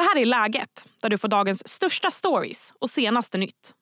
Det 0.00 0.04
här 0.04 0.22
är 0.22 0.26
Läget, 0.26 0.88
där 1.02 1.08
du 1.08 1.18
får 1.18 1.28
dagens 1.28 1.68
största 1.68 2.10
stories 2.10 2.74
och 2.80 2.90
senaste 2.90 3.38
nytt. 3.38 3.74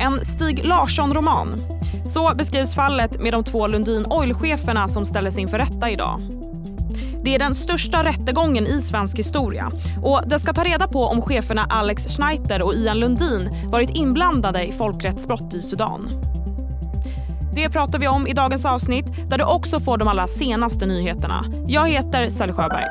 En 0.00 0.24
Stig 0.24 0.64
Larsson-roman. 0.64 1.62
Så 2.04 2.34
beskrivs 2.34 2.74
fallet 2.74 3.20
med 3.20 3.32
de 3.32 3.44
två 3.44 3.66
Lundin 3.66 4.06
Oil-cheferna 4.06 4.88
som 4.88 5.04
ställdes 5.04 5.38
inför 5.38 5.58
rätta 5.58 5.90
idag. 5.90 6.20
Det 7.24 7.34
är 7.34 7.38
den 7.38 7.54
största 7.54 8.04
rättegången 8.04 8.66
i 8.66 8.82
svensk 8.82 9.18
historia 9.18 9.72
och 10.02 10.22
den 10.26 10.40
ska 10.40 10.52
ta 10.52 10.64
reda 10.64 10.88
på 10.88 11.04
om 11.04 11.22
cheferna 11.22 11.66
Alex 11.70 12.16
Schneiter 12.16 12.62
och 12.62 12.74
Ian 12.74 12.98
Lundin 12.98 13.70
varit 13.70 13.90
inblandade 13.90 14.66
i 14.66 14.72
folkrättsbrott 14.72 15.54
i 15.54 15.62
Sudan. 15.62 16.10
Det 17.54 17.70
pratar 17.70 17.98
vi 17.98 18.08
om 18.08 18.26
i 18.26 18.32
dagens 18.32 18.64
avsnitt 18.64 19.06
där 19.30 19.38
du 19.38 19.44
också 19.44 19.80
får 19.80 19.98
de 19.98 20.08
allra 20.08 20.26
senaste 20.26 20.86
nyheterna. 20.86 21.44
Jag 21.68 21.88
heter 21.88 22.28
Sally 22.28 22.52
Sjöberg. 22.52 22.86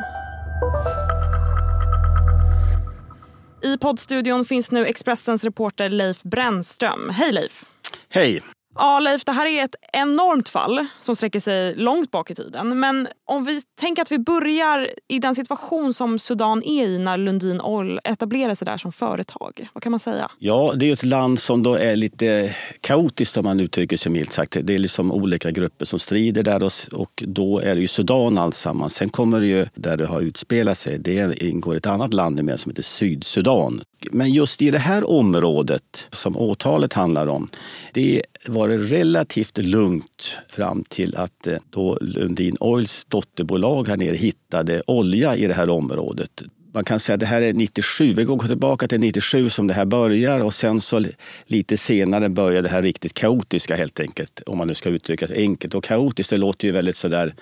I 3.65 3.77
poddstudion 3.77 4.45
finns 4.45 4.71
nu 4.71 4.85
Expressens 4.85 5.43
reporter 5.43 5.89
Leif 5.89 6.23
Brännström. 6.23 7.09
Hej 7.09 7.31
Leif! 7.31 7.65
Hej! 8.09 8.43
Ja, 8.77 8.99
Leif, 8.99 9.25
det 9.25 9.31
här 9.31 9.45
är 9.45 9.63
ett 9.63 9.75
enormt 9.93 10.49
fall 10.49 10.85
som 10.99 11.15
sträcker 11.15 11.39
sig 11.39 11.75
långt 11.75 12.11
bak 12.11 12.31
i 12.31 12.35
tiden. 12.35 12.79
Men 12.79 13.07
om 13.25 13.43
vi 13.43 13.61
tänker 13.79 14.01
att 14.01 14.11
vi 14.11 14.19
börjar 14.19 14.89
i 15.07 15.19
den 15.19 15.35
situation 15.35 15.93
som 15.93 16.19
Sudan 16.19 16.63
är 16.63 16.87
i 16.87 16.97
när 16.97 17.17
Lundin 17.17 17.61
Oil 17.61 17.99
etablerar 18.03 18.55
sig 18.55 18.65
där 18.65 18.77
som 18.77 18.91
företag. 18.91 19.69
Vad 19.73 19.83
kan 19.83 19.91
man 19.91 19.99
säga? 19.99 20.31
Ja, 20.39 20.73
det 20.75 20.89
är 20.89 20.93
ett 20.93 21.03
land 21.03 21.39
som 21.39 21.63
då 21.63 21.75
är 21.75 21.95
lite 21.95 22.55
kaotiskt 22.81 23.37
om 23.37 23.43
man 23.43 23.59
uttrycker 23.59 23.97
sig 23.97 24.11
milt 24.11 24.31
sagt. 24.31 24.57
Det 24.63 24.75
är 24.75 24.79
liksom 24.79 25.11
olika 25.11 25.51
grupper 25.51 25.85
som 25.85 25.99
strider 25.99 26.43
där 26.43 26.63
och 26.93 27.23
då 27.27 27.59
är 27.59 27.75
det 27.75 27.81
ju 27.81 27.87
Sudan 27.87 28.37
alltsammans. 28.37 28.93
Sen 28.93 29.09
kommer 29.09 29.39
det 29.41 29.47
ju 29.47 29.65
där 29.75 29.97
det 29.97 30.05
har 30.05 30.21
utspelat 30.21 30.77
sig, 30.77 30.99
det 30.99 31.43
ingår 31.43 31.75
ett 31.75 31.85
annat 31.85 32.13
land 32.13 32.43
med 32.43 32.59
som 32.59 32.69
heter 32.69 32.83
Sydsudan. 32.83 33.81
Men 34.11 34.29
just 34.29 34.61
i 34.61 34.71
det 34.71 34.79
här 34.79 35.09
området 35.09 36.07
som 36.11 36.37
åtalet 36.37 36.93
handlar 36.93 37.27
om, 37.27 37.49
det 37.93 38.21
var 38.47 38.69
det 38.69 38.77
relativt 38.77 39.57
lugnt 39.57 40.37
fram 40.49 40.83
till 40.89 41.15
att 41.15 41.47
eh, 41.47 41.57
då 41.69 41.97
Lundin 42.01 42.57
Oils 42.59 43.05
dotterbolag 43.09 43.87
här 43.87 43.97
nere 43.97 44.15
hittade 44.15 44.81
olja 44.87 45.35
i 45.35 45.47
det 45.47 45.53
här 45.53 45.69
området. 45.69 46.43
Man 46.73 46.83
kan 46.83 46.99
säga 46.99 47.13
att 47.13 47.19
det 47.19 47.25
här 47.25 47.41
är 47.41 47.53
97. 47.53 48.13
Vi 48.13 48.23
går 48.23 48.47
tillbaka 48.47 48.87
till 48.87 48.99
97 48.99 49.49
som 49.49 49.67
det 49.67 49.73
här 49.73 49.85
börjar 49.85 50.39
och 50.39 50.53
sen 50.53 50.81
så 50.81 51.05
lite 51.45 51.77
senare 51.77 52.29
börjar 52.29 52.61
det 52.61 52.69
här 52.69 52.81
riktigt 52.81 53.13
kaotiska 53.13 53.75
helt 53.75 53.99
enkelt. 53.99 54.41
Om 54.45 54.57
man 54.57 54.67
nu 54.67 54.73
ska 54.73 54.89
uttrycka 54.89 55.27
det 55.27 55.35
enkelt. 55.35 55.75
Och 55.75 55.83
kaotiskt 55.83 56.29
det 56.29 56.37
låter 56.37 56.67
ju 56.67 56.71
väldigt 56.71 56.95
sådär 56.95 57.33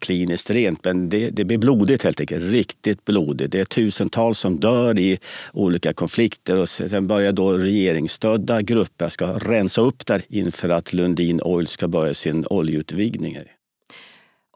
kliniskt 0.00 0.50
rent, 0.50 0.84
men 0.84 1.08
det, 1.08 1.30
det 1.30 1.44
blir 1.44 1.58
blodigt 1.58 2.02
helt 2.02 2.20
enkelt. 2.20 2.44
Riktigt 2.52 3.04
blodigt. 3.04 3.52
Det 3.52 3.60
är 3.60 3.64
tusentals 3.64 4.38
som 4.38 4.60
dör 4.60 4.98
i 4.98 5.18
olika 5.52 5.94
konflikter 5.94 6.56
och 6.56 6.68
sen 6.68 7.06
börjar 7.06 7.32
då 7.32 7.52
regeringsstödda 7.52 8.62
grupper 8.62 9.08
ska 9.08 9.26
rensa 9.26 9.80
upp 9.80 10.06
där 10.06 10.22
inför 10.28 10.68
att 10.68 10.92
Lundin 10.92 11.40
Oil 11.42 11.66
ska 11.66 11.88
börja 11.88 12.14
sin 12.14 12.46
oljeutvinning. 12.50 13.38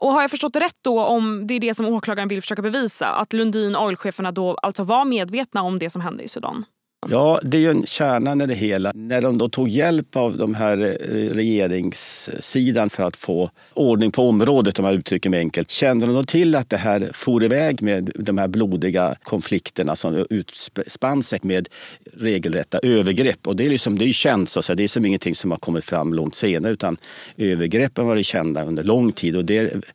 Och 0.01 0.13
har 0.13 0.21
jag 0.21 0.31
förstått 0.31 0.53
det 0.53 0.59
rätt 0.59 0.77
då 0.81 1.03
om 1.03 1.47
det 1.47 1.53
är 1.53 1.59
det 1.59 1.73
som 1.73 1.85
åklagaren 1.85 2.29
vill 2.29 2.41
försöka 2.41 2.61
bevisa? 2.61 3.07
Att 3.07 3.33
Lundin 3.33 3.75
Oil-cheferna 3.75 4.31
då 4.31 4.55
alltså 4.55 4.83
var 4.83 5.05
medvetna 5.05 5.61
om 5.61 5.79
det 5.79 5.89
som 5.89 6.01
hände 6.01 6.23
i 6.23 6.27
Sudan? 6.27 6.65
Ja, 7.07 7.39
det 7.43 7.57
är 7.57 7.61
ju 7.61 7.69
en 7.69 7.85
kärnan 7.85 8.41
i 8.41 8.45
det 8.45 8.53
hela. 8.53 8.91
När 8.95 9.21
de 9.21 9.37
då 9.37 9.49
tog 9.49 9.69
hjälp 9.69 10.15
av 10.15 10.37
de 10.37 10.53
här 10.55 10.77
eh, 10.77 11.33
regeringssidan 11.33 12.89
för 12.89 13.03
att 13.03 13.15
få 13.15 13.49
ordning 13.73 14.11
på 14.11 14.29
området, 14.29 14.79
om 14.79 14.85
jag 14.85 14.93
uttrycker 14.93 15.29
mig 15.29 15.39
enkelt, 15.39 15.71
kände 15.71 16.05
de 16.05 16.15
då 16.15 16.23
till 16.23 16.55
att 16.55 16.69
det 16.69 16.77
här 16.77 17.09
for 17.13 17.43
iväg 17.43 17.81
med 17.81 18.11
de 18.15 18.37
här 18.37 18.47
blodiga 18.47 19.15
konflikterna 19.23 19.95
som 19.95 20.25
utspann 20.29 21.23
sig 21.23 21.39
med 21.41 21.67
regelrätta 22.13 22.79
övergrepp. 22.83 23.47
Och 23.47 23.55
det 23.55 23.65
är, 23.65 23.69
liksom, 23.69 23.97
det 23.97 24.05
är 24.05 24.07
ju 24.07 24.13
känt, 24.13 24.49
så 24.49 24.59
att 24.59 24.65
säga. 24.65 24.75
det 24.75 24.83
är 24.83 24.87
som 24.87 25.05
ingenting 25.05 25.35
som 25.35 25.51
har 25.51 25.57
kommit 25.57 25.85
fram 25.85 26.13
långt 26.13 26.35
senare, 26.35 26.73
utan 26.73 26.97
övergreppen 27.37 28.05
var 28.05 28.23
kända 28.23 28.63
under 28.63 28.83
lång 28.83 29.11
tid. 29.11 29.35
Och 29.35 29.45
det 29.45 29.85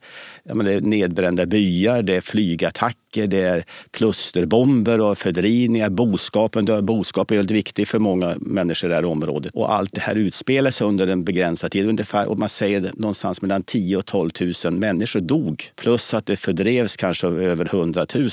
det 0.53 0.73
är 0.73 0.81
nedbrända 0.81 1.45
byar, 1.45 2.01
det 2.01 2.15
är 2.15 2.21
flygattacker, 2.21 3.27
det 3.27 3.41
är 3.41 3.63
klusterbomber 3.91 5.01
och 5.01 5.17
fördrivningar. 5.17 5.89
Boskapen, 5.89 6.85
boskap 6.85 7.31
är 7.31 7.35
väldigt 7.35 7.57
viktig 7.57 7.87
för 7.87 7.99
många 7.99 8.35
människor 8.39 8.87
i 8.87 8.89
det 8.89 8.95
här 8.95 9.05
området. 9.05 9.51
Och 9.55 9.73
allt 9.73 9.93
det 9.93 10.01
här 10.01 10.15
utspelar 10.15 10.71
sig 10.71 10.87
under 10.87 11.07
en 11.07 11.23
begränsad 11.23 11.71
tid. 11.71 11.85
Ungefär, 11.85 12.25
och 12.27 12.39
man 12.39 12.49
säger 12.49 12.91
någonstans 12.93 13.41
mellan 13.41 13.63
10 13.63 13.97
och 13.97 14.05
12 14.05 14.29
000 14.65 14.73
människor 14.73 15.19
dog. 15.19 15.63
Plus 15.75 16.13
att 16.13 16.25
det 16.25 16.35
fördrevs 16.35 16.95
kanske 16.95 17.27
över 17.27 17.65
100 17.65 18.05
000. 18.15 18.29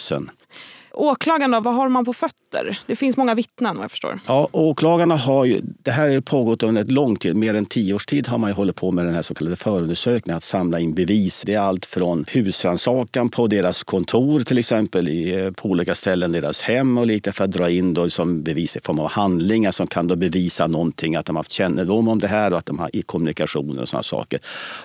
Åklagarna, 0.94 1.60
vad 1.60 1.75
har 1.75 1.88
man 1.88 2.04
på 2.04 2.12
fötter? 2.12 2.80
Det 2.86 2.97
finns 2.97 3.16
många 3.16 3.34
vittnen 3.34 3.76
vad 3.76 3.84
jag 3.84 3.91
förstår. 3.91 4.20
Ja, 4.26 4.48
åklagarna 4.53 5.16
har 5.16 5.44
ju, 5.44 5.60
det 5.62 5.91
här 5.91 6.10
har 6.10 6.20
pågått 6.20 6.62
under 6.62 6.82
ett 6.82 6.91
lång 6.91 7.16
tid, 7.16 7.36
mer 7.36 7.54
än 7.54 7.66
tio 7.66 7.94
års 7.94 8.06
tid 8.06 8.28
har 8.28 8.38
man 8.38 8.50
ju 8.50 8.54
hållit 8.54 8.76
på 8.76 8.91
med 8.91 9.06
den 9.06 9.14
här 9.14 9.22
så 9.22 9.34
kallade 9.34 9.56
förundersökningen, 9.56 10.36
att 10.36 10.42
samla 10.42 10.80
in 10.80 10.94
bevis. 10.94 11.42
Det 11.47 11.54
är 11.54 11.60
allt 11.60 11.86
från 11.86 12.25
husrannsakan 12.28 13.28
på 13.28 13.47
deras 13.47 13.82
kontor 13.82 14.41
till 14.41 14.58
exempel, 14.58 15.08
i, 15.08 15.44
eh, 15.44 15.50
på 15.50 15.69
olika 15.69 15.94
ställen, 15.94 16.32
deras 16.32 16.60
hem 16.60 16.98
och 16.98 17.06
lite 17.06 17.32
för 17.32 17.44
att 17.44 17.50
dra 17.50 17.70
in 17.70 17.94
då 17.94 18.10
som 18.10 18.42
bevis 18.42 18.76
i 18.76 18.80
form 18.80 18.98
av 18.98 19.10
handlingar 19.10 19.70
som 19.70 19.86
kan 19.86 20.09
då 20.09 20.16
bevisa 20.16 20.66
någonting, 20.66 21.16
att 21.16 21.26
de 21.26 21.36
har 21.36 21.38
haft 21.38 21.53
kännedom 21.53 22.09
om 22.09 22.19
det 22.19 22.28
här 22.28 22.53
och 22.53 22.59
att 22.59 22.66
de 22.66 22.78
har 22.78 22.91
i 22.97 23.03
kommunikationer 23.03 23.82
och 23.82 23.88
sådana 23.88 24.03
saker. 24.03 24.41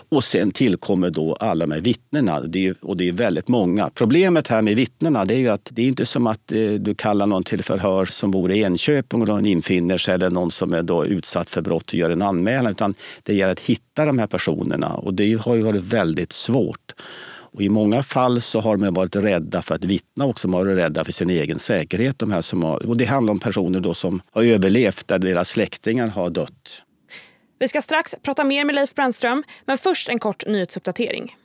Och 0.09 0.23
sen 0.23 0.51
tillkommer 0.51 1.09
då 1.09 1.33
alla 1.33 1.65
de 1.65 1.73
här 1.73 1.81
vittnena, 1.81 2.41
det 2.41 2.67
är, 2.67 2.75
och 2.81 2.97
det 2.97 3.07
är 3.07 3.11
väldigt 3.11 3.47
många. 3.47 3.89
Problemet 3.93 4.47
här 4.47 4.61
med 4.61 4.75
vittnena 4.75 5.25
det 5.25 5.33
är 5.33 5.39
ju 5.39 5.49
att 5.49 5.69
det 5.71 5.81
är 5.81 5.85
inte 5.97 6.05
som 6.05 6.27
att 6.27 6.51
eh, 6.51 6.71
du 6.71 6.95
kallar 6.95 7.27
någon 7.27 7.43
till 7.43 7.63
förhör 7.63 8.05
som 8.05 8.31
bor 8.31 8.51
i 8.51 8.61
Enköping 8.61 9.21
och 9.21 9.27
någon 9.27 9.45
infinner 9.45 9.97
sig 9.97 10.13
eller 10.13 10.29
någon 10.29 10.51
som 10.51 10.73
är 10.73 10.83
då 10.83 11.05
utsatt 11.05 11.49
för 11.49 11.61
brott 11.61 11.83
och 11.83 11.93
gör 11.93 12.09
en 12.09 12.21
anmälan. 12.21 12.71
Utan 12.71 12.95
det 13.23 13.33
gäller 13.33 13.51
att 13.51 13.59
hitta 13.59 14.05
de 14.05 14.19
här 14.19 14.27
personerna 14.27 14.93
och 14.93 15.13
det 15.13 15.33
har 15.33 15.55
ju 15.55 15.61
varit 15.61 15.81
väldigt 15.81 16.33
svårt. 16.33 16.93
Och 17.53 17.61
I 17.61 17.69
många 17.69 18.03
fall 18.03 18.41
så 18.41 18.59
har 18.59 18.77
de 18.77 18.93
varit 18.93 19.15
rädda 19.15 19.61
för 19.61 19.75
att 19.75 19.85
vittna 19.85 20.25
också. 20.25 20.47
De 20.47 20.53
har 20.53 20.65
varit 20.65 20.77
rädda 20.77 21.03
för 21.03 21.11
sin 21.11 21.29
egen 21.29 21.59
säkerhet. 21.59 22.19
De 22.19 22.31
här 22.31 22.41
som 22.41 22.63
har, 22.63 22.85
och 22.85 22.97
det 22.97 23.05
handlar 23.05 23.31
om 23.31 23.39
personer 23.39 23.79
då 23.79 23.93
som 23.93 24.21
har 24.31 24.43
överlevt 24.43 25.07
där 25.07 25.19
deras 25.19 25.49
släktingar 25.49 26.07
har 26.07 26.29
dött. 26.29 26.81
Vi 27.59 27.67
ska 27.67 27.81
strax 27.81 28.15
prata 28.21 28.43
mer 28.43 28.65
med 28.65 28.75
Leif 28.75 28.95
Brännström, 28.95 29.43
men 29.65 29.77
först 29.77 30.09
en 30.09 30.19
kort 30.19 30.47
nyhetsuppdatering. 30.47 31.35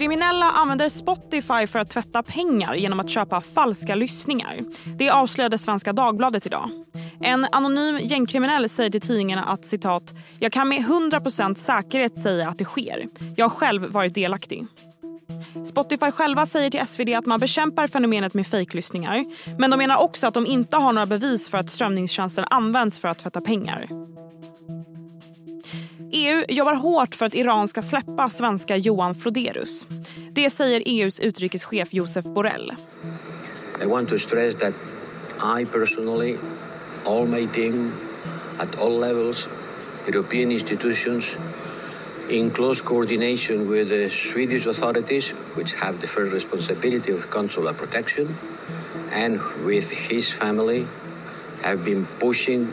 Kriminella 0.00 0.50
använder 0.50 0.88
Spotify 0.88 1.66
för 1.66 1.78
att 1.78 1.90
tvätta 1.90 2.22
pengar 2.22 2.74
genom 2.74 3.00
att 3.00 3.10
köpa 3.10 3.40
falska 3.40 3.94
lyssningar. 3.94 4.60
Det 4.98 5.10
avslöjade 5.10 5.58
Svenska 5.58 5.92
Dagbladet 5.92 6.46
idag. 6.46 6.70
En 7.20 7.46
anonym 7.52 7.98
gängkriminell 8.02 8.68
säger 8.68 8.90
till 8.90 9.00
tidningarna 9.00 9.44
att 9.44 9.64
citat, 9.64 10.14
“Jag 10.38 10.52
kan 10.52 10.68
med 10.68 10.78
100% 10.78 11.54
säkerhet 11.54 12.18
säga 12.18 12.48
att 12.48 12.58
det 12.58 12.64
sker. 12.64 13.06
Jag 13.36 13.44
har 13.44 13.50
själv 13.50 13.92
varit 13.92 14.14
delaktig.” 14.14 14.66
Spotify 15.64 16.10
själva 16.10 16.46
säger 16.46 16.70
till 16.70 16.86
SvD 16.86 17.08
att 17.14 17.26
man 17.26 17.40
bekämpar 17.40 17.86
fenomenet 17.86 18.34
med 18.34 18.46
fejklyssningar 18.46 19.24
men 19.58 19.70
de 19.70 19.76
menar 19.76 19.96
också 19.96 20.26
att 20.26 20.34
de 20.34 20.46
inte 20.46 20.76
har 20.76 20.92
några 20.92 21.06
bevis 21.06 21.48
för 21.48 21.58
att 21.58 21.70
strömningstjänsten 21.70 22.44
används 22.50 22.98
för 22.98 23.08
att 23.08 23.18
tvätta 23.18 23.40
pengar. 23.40 23.88
EU 26.12 26.44
jobbar 26.48 26.74
hårt 26.74 27.14
för 27.14 27.26
att 27.26 27.34
Iran 27.34 27.68
ska 27.68 27.82
släppa 27.82 28.30
svenska 28.30 28.76
Johan 28.76 29.14
Floderus. 29.14 29.86
Det 30.32 30.50
säger 30.50 30.82
EUs 30.86 31.20
utrikeschef 31.20 31.94
Josef 31.94 32.24
Borrell. 32.24 32.72
I 33.82 33.86
want 33.86 34.08
to 34.08 34.18
stress 34.18 34.56
that 34.56 34.74
I 35.60 35.64
personally, 35.64 36.36
all 37.04 37.26
my 37.26 37.46
team, 37.46 37.92
at 38.58 38.78
all 38.78 39.00
levels, 39.00 39.48
European 40.06 40.52
institutions, 40.52 41.24
in 42.28 42.50
close 42.50 42.82
coordination 42.82 43.70
with 43.70 43.88
the 43.88 44.10
Swedish 44.10 44.66
authorities, 44.66 45.32
which 45.54 45.74
have 45.74 45.98
the 46.00 46.06
first 46.06 46.32
responsibility 46.32 47.12
of 47.12 47.30
consular 47.30 47.72
protection, 47.72 48.36
and 49.12 49.40
with 49.64 49.90
his 49.90 50.32
family, 50.32 50.86
have 51.62 51.84
been 51.84 52.06
pushing 52.18 52.68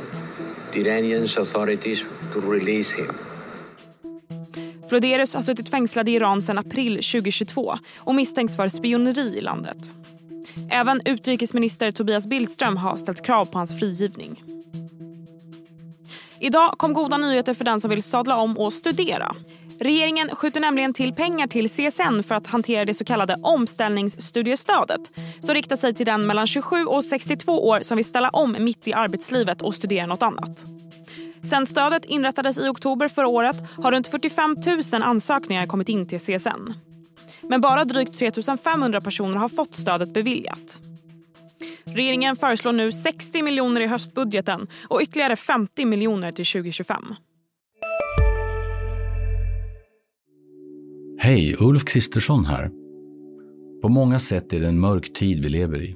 the 0.72 0.80
Iranian 0.82 1.24
authorities 1.24 2.04
to 2.32 2.40
release 2.40 2.92
him. 2.92 3.27
Floderus 4.90 5.34
har 5.34 5.42
suttit 5.42 5.70
fängslad 5.70 6.10
i 6.10 6.12
Iran 6.12 6.42
sedan 6.42 6.58
april 6.58 6.94
2022 6.94 7.78
och 7.98 8.16
misstänks 8.16 8.56
för 8.56 8.70
spioneri 8.70 9.38
i 9.38 9.42
landet. 9.42 9.96
Även 10.72 11.02
utrikesminister 11.06 11.92
Tobias 11.92 12.28
Billström 12.28 12.78
har 12.78 12.98
ställt 12.98 13.26
krav 13.26 13.46
på 13.46 13.58
hans 13.58 13.80
frigivning. 13.80 14.44
Idag 16.40 16.72
kom 16.78 16.94
goda 16.94 17.18
nyheter 17.18 17.54
för 17.54 17.66
den 17.66 17.82
som 17.82 17.90
vill 17.90 18.04
sadla 18.04 18.38
om 18.38 18.58
och 18.58 18.74
studera. 18.74 19.36
Regeringen 19.80 20.30
skjuter 20.30 20.60
nämligen 20.60 20.94
till 20.94 21.14
pengar 21.14 21.48
till 21.48 21.70
CSN 21.70 22.24
för 22.28 22.36
att 22.36 22.48
hantera 22.48 22.86
det 22.86 22.94
så 22.94 23.06
kallade 23.06 23.36
omställningsstudiestödet 23.42 25.12
som 25.40 25.56
riktar 25.56 25.76
sig 25.76 25.94
till 25.94 26.06
den 26.06 26.28
mellan 26.28 26.48
27 26.48 26.86
och 26.86 27.06
62 27.06 27.68
år 27.68 27.80
som 27.80 27.96
vill 27.96 28.06
ställa 28.06 28.30
om 28.30 28.56
mitt 28.60 28.88
i 28.88 28.94
arbetslivet 28.94 29.62
och 29.62 29.76
studera 29.76 30.06
något 30.06 30.24
annat. 30.24 30.66
Sen 31.44 31.66
stödet 31.66 32.06
inrättades 32.06 32.58
i 32.58 32.68
oktober 32.70 33.08
förra 33.08 33.28
året 33.28 33.64
har 33.84 33.92
runt 33.92 34.08
45 34.08 34.56
000 34.94 35.04
ansökningar 35.04 35.66
kommit 35.66 35.90
in 35.90 36.08
till 36.08 36.20
CSN. 36.20 36.74
Men 37.42 37.62
bara 37.62 37.86
drygt 37.86 38.18
3 38.18 38.32
500 38.64 39.02
personer 39.02 39.36
har 39.36 39.50
fått 39.50 39.76
stödet 39.76 40.14
beviljat. 40.14 40.82
Regeringen 41.86 42.36
föreslår 42.36 42.72
nu 42.72 42.92
60 42.92 43.44
miljoner 43.44 43.82
i 43.82 43.88
höstbudgeten 43.88 44.68
och 44.88 45.02
ytterligare 45.02 45.36
50 45.36 45.86
miljoner 45.86 46.32
till 46.32 46.46
2025. 46.46 47.04
Hej, 51.20 51.56
Ulf 51.60 51.86
Kristersson 51.86 52.46
här. 52.46 52.70
På 53.82 53.90
många 53.90 54.20
sätt 54.20 54.54
är 54.54 54.60
det 54.60 54.68
en 54.68 54.80
mörk 54.80 55.14
tid 55.14 55.44
vi 55.44 55.50
lever 55.50 55.84
i. 55.84 55.96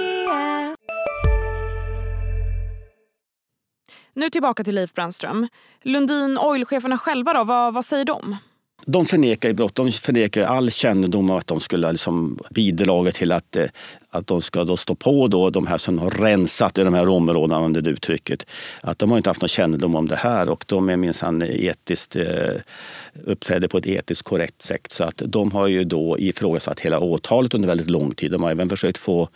Nu 4.13 4.29
tillbaka 4.29 4.63
till 4.63 4.75
Leif 4.75 4.93
Brandström. 4.93 5.47
Lundin 5.81 6.37
Oil-cheferna 6.37 6.97
själva 6.97 7.33
då, 7.33 7.43
vad, 7.43 7.73
vad 7.73 7.85
säger 7.85 8.05
de? 8.05 8.37
De 8.85 9.05
förnekar 9.05 9.49
ju 9.49 9.55
brott. 9.55 9.75
De 9.75 9.91
förnekar 9.91 10.43
all 10.43 10.71
kännedom 10.71 11.29
om 11.29 11.37
att 11.37 11.47
de 11.47 11.59
skulle 11.59 11.91
liksom 11.91 12.39
bidragit 12.49 13.15
till 13.15 13.31
att, 13.31 13.55
eh, 13.55 13.65
att 14.09 14.27
de 14.27 14.41
ska 14.41 14.63
då 14.63 14.77
stå 14.77 14.95
på 14.95 15.27
då, 15.27 15.49
de 15.49 15.67
här 15.67 15.77
som 15.77 15.99
har 15.99 16.09
rensat 16.09 16.77
i 16.77 16.83
de 16.83 16.93
här 16.93 17.07
områdena 17.07 17.65
under 17.65 17.81
det 17.81 17.89
uttrycket. 17.89 18.45
Att 18.81 18.99
de 18.99 19.11
har 19.11 19.17
inte 19.17 19.29
haft 19.29 19.41
någon 19.41 19.47
kännedom 19.47 19.95
om 19.95 20.07
det 20.07 20.15
här 20.15 20.49
och 20.49 20.65
de 20.67 20.89
är 20.89 20.97
minsann 20.97 21.41
etiskt 21.41 22.15
eh, 22.15 22.25
uppträder 23.25 23.67
på 23.67 23.77
ett 23.77 23.87
etiskt 23.87 24.23
korrekt 24.23 24.61
sätt. 24.61 24.91
Så 24.91 25.03
att 25.03 25.21
de 25.25 25.51
har 25.51 25.67
ju 25.67 25.83
då 25.83 26.19
ifrågasatt 26.19 26.79
hela 26.79 26.99
åtalet 26.99 27.53
under 27.53 27.67
väldigt 27.67 27.89
lång 27.89 28.11
tid. 28.11 28.31
De 28.31 28.43
har 28.43 28.51
även 28.51 28.69
försökt 28.69 28.97
få 28.97 29.29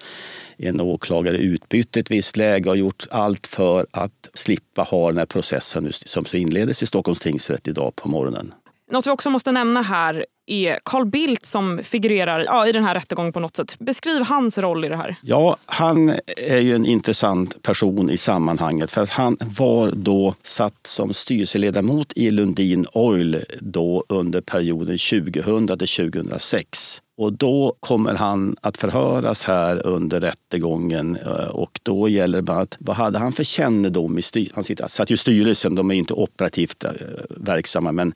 en 0.58 0.82
åklagare 0.82 1.38
utbytt 1.38 1.98
ett 1.98 2.12
visst 2.12 2.38
läge 2.38 2.70
och 2.70 2.78
gjort 2.78 3.08
allt 3.10 3.48
för 3.48 3.86
att 3.92 4.30
slippa 4.34 4.82
ha 4.82 5.08
den 5.08 5.18
här 5.18 5.26
processen 5.26 5.92
som 5.92 6.26
inleddes 6.34 6.84
i 6.84 6.86
Stockholms 6.86 7.20
tingsrätt 7.20 7.68
idag 7.68 7.96
på 7.96 8.10
morgonen. 8.10 8.54
Något 8.96 9.08
vi 9.08 9.12
också 9.12 9.30
måste 9.30 9.52
nämna 9.52 9.82
här 9.82 10.26
är 10.46 10.80
Carl 10.86 11.06
Bildt 11.06 11.46
som 11.46 11.80
figurerar 11.84 12.40
ja, 12.46 12.68
i 12.68 12.72
den 12.72 12.84
här 12.84 12.94
rättegången 12.94 13.34
på 13.34 13.40
något 13.40 13.56
sätt. 13.56 13.80
Beskriv 13.80 14.22
hans 14.22 14.58
roll 14.58 14.86
i 14.86 14.90
det 14.90 14.96
här. 14.96 15.16
Ja, 15.22 15.58
han 15.66 16.14
är 16.38 16.60
ju 16.60 16.76
en 16.76 16.86
intressant 16.86 17.62
person 17.62 18.10
i 18.10 18.18
sammanhanget 18.18 18.92
för 18.92 19.02
att 19.02 19.10
han 19.10 19.38
var 19.58 19.92
då 19.92 20.36
satt 20.44 20.88
som 20.88 21.14
styrelseledamot 21.14 22.14
i 22.16 22.32
Lundin 22.32 22.86
Oil 22.94 23.44
då 23.60 24.04
under 24.10 24.42
perioden 24.42 24.98
2000 24.98 25.68
till 25.68 26.12
2006. 26.12 27.02
Och 27.18 27.34
då 27.34 27.76
kommer 27.80 28.16
han 28.16 28.56
att 28.62 28.78
förhöras 28.78 29.44
här 29.44 29.86
under 29.86 30.22
rättegången 30.22 31.18
eh, 31.18 31.48
och 31.48 31.80
då 31.84 32.10
gäller 32.10 32.38
det 32.38 32.42
bara 32.42 32.62
att 32.62 32.78
vad 32.80 32.96
hade 32.96 33.20
han 33.20 33.34
för 33.34 33.44
kännedom 33.44 34.18
i 34.18 34.22
styrelsen? 34.22 34.76
Han 34.80 34.90
satt 34.90 35.12
ju 35.12 35.16
i 35.16 35.18
styrelsen, 35.18 35.76
de 35.76 35.92
är 35.92 35.96
inte 35.96 36.14
operativt 36.14 36.84
eh, 36.84 36.92
verksamma 37.30 37.92
men 37.92 38.14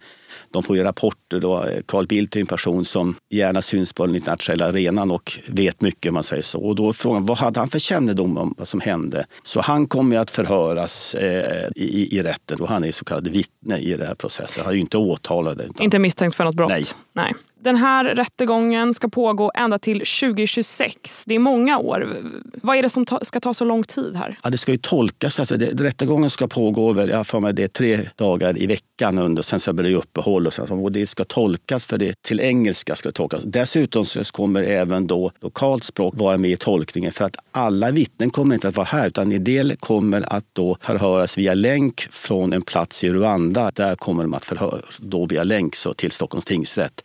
de 0.51 0.63
får 0.63 0.77
ju 0.77 0.83
rapporter. 0.83 1.39
Då. 1.39 1.65
Carl 1.85 2.07
Bildt 2.07 2.35
är 2.35 2.39
en 2.39 2.45
person 2.45 2.85
som 2.85 3.15
gärna 3.29 3.61
syns 3.61 3.93
på 3.93 4.05
den 4.05 4.15
internationella 4.15 4.65
arenan 4.65 5.11
och 5.11 5.39
vet 5.49 5.81
mycket 5.81 6.09
om 6.09 6.13
man 6.13 6.23
säger 6.23 6.43
så. 6.43 6.59
Och 6.59 6.75
då 6.75 6.89
är 6.89 6.93
frågan, 6.93 7.25
vad 7.25 7.37
hade 7.37 7.59
han 7.59 7.69
för 7.69 7.79
kännedom 7.79 8.37
om 8.37 8.55
vad 8.57 8.67
som 8.67 8.79
hände? 8.79 9.25
Så 9.43 9.61
han 9.61 9.87
kommer 9.87 10.17
att 10.17 10.31
förhöras 10.31 11.15
eh, 11.15 11.67
i, 11.75 12.17
i 12.17 12.23
rätten 12.23 12.61
och 12.61 12.69
han 12.69 12.83
är 12.83 12.91
så 12.91 13.05
kallad 13.05 13.27
vittne 13.27 13.77
i 13.77 13.91
den 13.91 14.07
här 14.07 14.15
processen. 14.15 14.63
Han 14.63 14.71
är 14.71 14.75
ju 14.75 14.81
inte 14.81 14.97
åtalad. 14.97 15.61
Utan... 15.61 15.83
Inte 15.83 15.99
misstänkt 15.99 16.35
för 16.35 16.43
något 16.43 16.55
brott? 16.55 16.69
Nej. 16.69 16.83
Nej. 17.13 17.33
Den 17.61 17.75
här 17.75 18.05
rättegången 18.05 18.93
ska 18.93 19.09
pågå 19.09 19.51
ända 19.55 19.79
till 19.79 19.97
2026. 19.97 21.23
Det 21.25 21.35
är 21.35 21.39
många 21.39 21.77
år. 21.77 22.17
Vad 22.61 22.77
är 22.77 22.83
det 22.83 22.89
som 22.89 23.05
ta, 23.05 23.19
ska 23.21 23.39
ta 23.39 23.53
så 23.53 23.65
lång 23.65 23.83
tid 23.83 24.15
här? 24.15 24.39
Ja, 24.43 24.49
det 24.49 24.57
ska 24.57 24.71
ju 24.71 24.77
tolkas. 24.77 25.39
Alltså 25.39 25.57
det, 25.57 25.83
rättegången 25.83 26.29
ska 26.29 26.47
pågå 26.47 27.07
jag 27.07 27.27
för 27.27 27.39
mig 27.39 27.53
det 27.53 27.63
är 27.63 27.67
tre 27.67 27.99
dagar 28.15 28.57
i 28.57 28.67
veckan. 28.67 29.19
Under, 29.19 29.59
sen 29.59 29.75
blir 29.75 29.89
det 29.89 29.95
uppehåll 29.95 30.47
och, 30.47 30.53
sen, 30.53 30.71
och 30.71 30.91
det 30.91 31.07
ska 31.07 31.23
tolkas 31.23 31.85
för 31.85 31.97
det 31.97 32.13
till 32.21 32.39
engelska. 32.39 32.95
ska 32.95 33.09
det 33.09 33.13
tolkas. 33.13 33.41
Dessutom 33.45 34.05
så 34.05 34.23
kommer 34.23 34.63
även 34.63 35.07
då 35.07 35.31
lokalt 35.41 35.83
språk 35.83 36.13
vara 36.17 36.37
med 36.37 36.51
i 36.51 36.57
tolkningen 36.57 37.11
för 37.11 37.25
att 37.25 37.35
alla 37.51 37.91
vittnen 37.91 38.29
kommer 38.29 38.55
inte 38.55 38.67
att 38.67 38.75
vara 38.75 38.87
här 38.87 39.07
utan 39.07 39.31
en 39.31 39.43
del 39.43 39.75
kommer 39.79 40.33
att 40.33 40.45
då 40.53 40.77
förhöras 40.81 41.37
via 41.37 41.53
länk 41.53 42.07
från 42.11 42.53
en 42.53 42.61
plats 42.61 43.03
i 43.03 43.09
Rwanda. 43.09 43.71
Där 43.75 43.95
kommer 43.95 44.23
de 44.23 44.33
att 44.33 44.45
förhöras 44.45 44.97
då 45.01 45.25
via 45.25 45.43
länk 45.43 45.75
så 45.75 45.93
till 45.93 46.11
Stockholms 46.11 46.45
tingsrätt. 46.45 47.03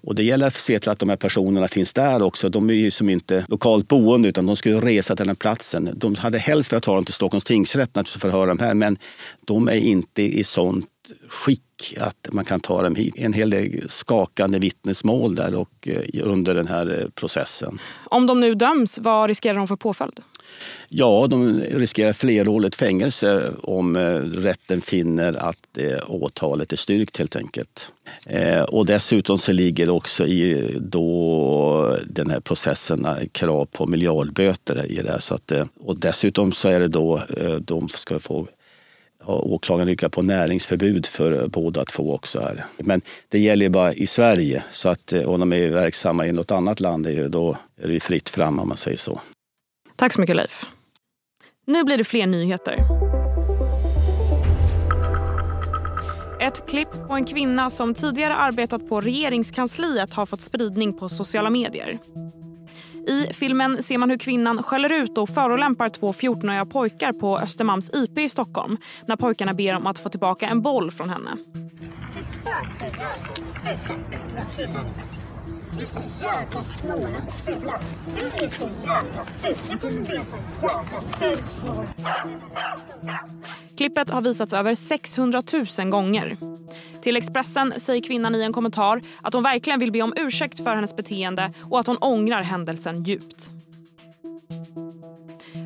Och 0.00 0.14
det 0.14 0.22
gäller 0.22 0.46
att 0.46 0.54
se 0.54 0.78
till 0.78 0.90
att 0.90 0.98
de 0.98 1.08
här 1.08 1.16
personerna 1.16 1.68
finns 1.68 1.92
där 1.92 2.22
också. 2.22 2.48
De 2.48 2.70
är 2.70 2.74
ju 2.74 2.90
som 2.90 3.08
inte 3.08 3.44
lokalt 3.48 3.88
boende 3.88 4.28
utan 4.28 4.46
de 4.46 4.56
ska 4.56 4.68
ju 4.68 4.80
resa 4.80 5.16
till 5.16 5.26
den 5.26 5.36
platsen. 5.36 5.90
De 5.96 6.14
hade 6.14 6.38
helst 6.38 6.72
velat 6.72 6.82
ta 6.82 6.94
dem 6.94 7.04
till 7.04 7.14
Stockholms 7.14 7.44
tingsrätt 7.44 7.90
för 7.92 8.00
att 8.00 8.08
förhöra 8.08 8.46
dem 8.46 8.58
här 8.58 8.74
men 8.74 8.98
de 9.46 9.68
är 9.68 9.74
inte 9.74 10.22
i 10.22 10.44
sånt 10.44 10.86
skick 11.28 11.94
att 12.00 12.28
man 12.32 12.44
kan 12.44 12.60
ta 12.60 12.82
dem 12.82 12.94
hit. 12.94 13.14
En 13.16 13.32
hel 13.32 13.50
del 13.50 13.88
skakande 13.88 14.58
vittnesmål 14.58 15.34
där 15.34 15.54
och 15.54 15.88
eh, 15.88 16.26
under 16.26 16.54
den 16.54 16.66
här 16.66 17.00
eh, 17.00 17.08
processen. 17.08 17.78
Om 18.04 18.26
de 18.26 18.40
nu 18.40 18.54
döms, 18.54 18.98
vad 18.98 19.28
riskerar 19.28 19.54
de 19.54 19.68
för 19.68 19.76
påföljd? 19.76 20.20
Ja, 20.88 21.26
de 21.30 21.60
riskerar 21.60 22.12
flerårigt 22.12 22.74
fängelse 22.74 23.50
om 23.62 23.96
eh, 23.96 24.14
rätten 24.20 24.80
finner 24.80 25.32
att 25.32 25.78
eh, 25.78 25.98
åtalet 26.06 26.72
är 26.72 26.76
styrkt 26.76 27.16
helt 27.16 27.36
enkelt. 27.36 27.90
Eh, 28.26 28.62
och 28.62 28.86
dessutom 28.86 29.38
så 29.38 29.52
ligger 29.52 29.88
också 29.88 30.26
i 30.26 30.74
då 30.80 31.96
den 32.06 32.30
här 32.30 32.40
processen 32.40 33.06
krav 33.32 33.64
på 33.64 33.86
miljardböter 33.86 34.86
i 34.86 35.02
det. 35.02 35.20
Så 35.20 35.34
att, 35.34 35.52
och 35.80 35.98
dessutom 35.98 36.52
så 36.52 36.68
är 36.68 36.80
det 36.80 36.88
då 36.88 37.22
de 37.60 37.88
ska 37.88 38.18
få 38.18 38.46
åklagaren 39.26 39.88
yrkar 39.88 40.08
på 40.08 40.22
näringsförbud 40.22 41.06
för 41.06 41.48
båda 41.48 41.84
två 41.84 42.14
också. 42.14 42.40
Här. 42.40 42.64
Men 42.78 43.00
det 43.28 43.38
gäller 43.38 43.66
ju 43.66 43.70
bara 43.70 43.92
i 43.92 44.06
Sverige. 44.06 44.64
Så 44.70 44.88
att 44.88 45.12
om 45.12 45.40
de 45.40 45.52
är 45.52 45.70
verksamma 45.70 46.26
i 46.26 46.32
något 46.32 46.50
annat 46.50 46.80
land 46.80 47.08
då 47.30 47.56
är 47.82 47.88
det 47.88 48.00
fritt 48.00 48.28
fram 48.28 48.58
om 48.58 48.68
man 48.68 48.76
säger 48.76 48.96
så. 48.96 49.20
Tack 49.96 50.12
så 50.12 50.20
mycket 50.20 50.36
Leif. 50.36 50.66
Nu 51.66 51.84
blir 51.84 51.98
det 51.98 52.04
fler 52.04 52.26
nyheter. 52.26 52.78
Ett 56.40 56.68
klipp 56.68 56.88
på 57.08 57.14
en 57.14 57.24
kvinna 57.24 57.70
som 57.70 57.94
tidigare 57.94 58.36
arbetat 58.36 58.88
på 58.88 59.00
regeringskansliet 59.00 60.14
har 60.14 60.26
fått 60.26 60.40
spridning 60.40 60.98
på 60.98 61.08
sociala 61.08 61.50
medier. 61.50 61.98
I 63.08 63.32
filmen 63.32 63.82
ser 63.82 63.98
man 63.98 64.10
hur 64.10 64.18
kvinnan 64.18 64.62
skäller 64.62 64.92
ut 64.92 65.18
och 65.18 65.28
förolämpar 65.28 65.88
två 65.88 66.12
14-åriga 66.12 66.66
pojkar 66.66 67.12
på 67.12 67.38
Östermalms 67.38 67.90
IP 67.94 68.18
i 68.18 68.28
Stockholm 68.28 68.76
när 69.06 69.16
pojkarna 69.16 69.54
ber 69.54 69.76
om 69.76 69.86
att 69.86 69.98
få 69.98 70.08
tillbaka 70.08 70.46
en 70.46 70.62
boll 70.62 70.90
från 70.90 71.10
henne. 71.10 71.30
Du 75.76 75.82
är 75.82 75.86
så 75.86 76.00
jävla 76.22 76.62
snål 76.62 77.16
och 77.26 77.34
fula. 77.34 77.80
Du 78.16 78.44
är 78.44 78.48
så 78.48 78.68
jävla 78.84 79.24
ful. 79.24 80.04
Du 80.04 80.16
är 80.16 80.24
så 80.24 80.36
jävla 80.62 81.02
ful 81.18 81.38
snål. 81.38 81.86
Klippet 83.76 84.10
har 84.10 84.20
visats 84.20 84.52
över 84.52 84.74
600 84.74 85.42
000 85.78 85.90
gånger. 85.90 86.36
Till 87.02 87.16
Expressen 87.16 87.72
säger 87.76 88.02
kvinnan 88.02 88.34
i 88.34 88.42
en 88.42 88.52
kommentar 88.52 89.00
att 89.22 89.34
hon 89.34 89.42
verkligen 89.42 89.80
vill 89.80 89.92
be 89.92 90.02
om 90.02 90.14
ursäkt 90.16 90.64
för 90.64 90.74
hennes 90.74 90.96
beteende 90.96 91.52
och 91.70 91.80
att 91.80 91.86
hon 91.86 91.96
ångrar 91.96 92.42
händelsen 92.42 93.04
djupt. 93.04 93.50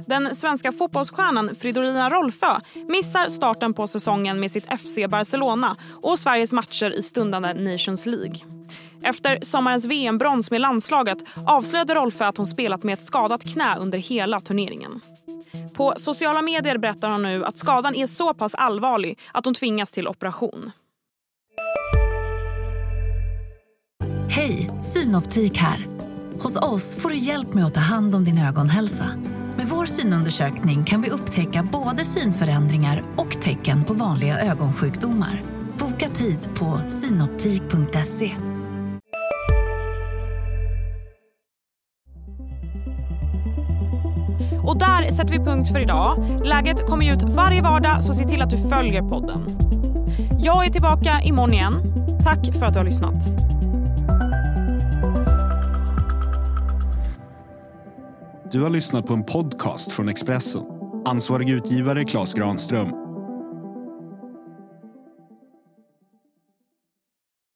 Den 0.06 0.34
svenska 0.34 0.72
fotbollsstjärnan 0.72 1.54
Fridolina 1.54 2.10
Rolfö 2.10 2.60
missar 2.88 3.28
starten 3.28 3.74
på 3.74 3.86
säsongen 3.86 4.40
med 4.40 4.50
sitt 4.50 4.80
FC 4.80 4.98
Barcelona 5.08 5.76
och 6.02 6.18
Sveriges 6.18 6.52
matcher 6.52 6.98
i 6.98 7.02
stundande 7.02 7.54
Nations 7.54 8.06
League. 8.06 8.36
Efter 9.02 9.38
sommarens 9.42 9.84
VM-brons 9.84 10.50
med 10.50 10.60
landslaget 10.60 11.18
avslöjade 11.46 11.94
Rolfö 11.94 12.24
att 12.24 12.36
hon 12.36 12.46
spelat 12.46 12.82
med 12.82 12.92
ett 12.92 13.02
skadat 13.02 13.44
knä 13.44 13.76
under 13.78 13.98
hela 13.98 14.40
turneringen. 14.40 15.00
På 15.74 15.94
sociala 15.96 16.42
medier 16.42 16.78
berättar 16.78 17.10
hon 17.10 17.22
nu 17.22 17.44
att 17.44 17.58
skadan 17.58 17.94
är 17.94 18.06
så 18.06 18.34
pass 18.34 18.54
allvarlig 18.54 19.18
att 19.32 19.44
hon 19.44 19.54
tvingas 19.54 19.92
till 19.92 20.08
operation. 20.08 20.70
Hej, 24.28 24.70
Synoptik 24.82 25.58
här. 25.58 25.86
Hos 26.42 26.56
oss 26.56 26.96
får 26.96 27.08
du 27.08 27.16
hjälp 27.16 27.54
med 27.54 27.64
att 27.64 27.74
ta 27.74 27.80
hand 27.80 28.14
om 28.14 28.24
din 28.24 28.38
ögonhälsa. 28.38 29.06
Med 29.56 29.68
vår 29.68 29.86
synundersökning 29.86 30.84
kan 30.84 31.02
vi 31.02 31.10
upptäcka 31.10 31.68
både 31.72 32.04
synförändringar 32.04 33.04
och 33.16 33.40
tecken 33.40 33.84
på 33.84 33.92
vanliga 33.92 34.40
ögonsjukdomar. 34.40 35.42
Boka 35.78 36.08
tid 36.08 36.38
på 36.54 36.80
synoptik.se. 36.88 38.49
Och 44.70 44.78
där 44.78 45.10
sätter 45.10 45.38
vi 45.38 45.44
punkt 45.44 45.68
för 45.72 45.80
idag. 45.80 46.40
Läget 46.44 46.86
kommer 46.86 47.12
ut 47.12 47.22
varje 47.22 47.62
vardag 47.62 48.04
så 48.04 48.14
se 48.14 48.24
till 48.24 48.42
att 48.42 48.50
du 48.50 48.58
följer 48.58 49.02
podden. 49.02 49.46
Jag 50.38 50.66
är 50.66 50.70
tillbaka 50.70 51.20
imorgon 51.24 51.52
igen. 51.52 51.74
Tack 52.24 52.54
för 52.58 52.66
att 52.66 52.72
du 52.72 52.78
har 52.78 52.84
lyssnat. 52.84 53.14
Du 58.52 58.62
har 58.62 58.70
lyssnat 58.70 59.06
på 59.06 59.12
en 59.12 59.24
podcast 59.24 59.92
från 59.92 60.08
Expressen. 60.08 60.62
Ansvarig 61.04 61.50
utgivare 61.50 62.04
Klas 62.04 62.34
Granström 62.34 62.88